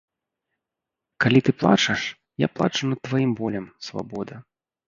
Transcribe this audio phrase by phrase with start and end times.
[1.25, 2.01] Калі ты плачаш,
[2.47, 4.35] я плачу над тваім болем, свабода.